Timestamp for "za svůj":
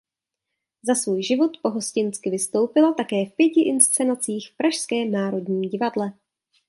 0.83-1.23